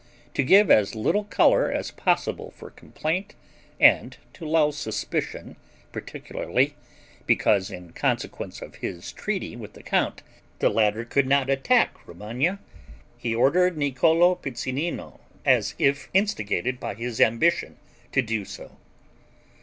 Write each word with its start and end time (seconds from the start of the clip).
To 0.33 0.41
give 0.41 0.71
as 0.71 0.95
little 0.95 1.25
color 1.25 1.71
as 1.71 1.91
possible 1.91 2.49
for 2.57 2.71
complaint, 2.71 3.35
and 3.79 4.17
to 4.33 4.45
lull 4.47 4.71
suspicion, 4.71 5.57
particularly, 5.91 6.73
because 7.27 7.69
in 7.69 7.93
consequence 7.93 8.63
of 8.63 8.77
his 8.77 9.11
treaty 9.11 9.55
with 9.55 9.73
the 9.73 9.83
count, 9.83 10.23
the 10.57 10.69
latter 10.69 11.05
could 11.05 11.27
not 11.27 11.51
attack 11.51 12.07
Romagna, 12.07 12.57
he 13.15 13.35
ordered 13.35 13.77
Niccolo 13.77 14.33
Piccinino, 14.33 15.19
as 15.45 15.75
if 15.77 16.09
instigated 16.15 16.79
by 16.79 16.95
his 16.95 17.21
own 17.21 17.27
ambition 17.33 17.77
to 18.11 18.23
do 18.23 18.43
so. 18.43 18.77